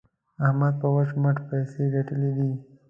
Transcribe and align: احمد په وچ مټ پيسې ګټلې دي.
احمد 0.45 0.73
په 0.81 0.87
وچ 0.95 1.09
مټ 1.21 1.37
پيسې 1.49 1.83
ګټلې 1.95 2.31
دي. 2.37 2.49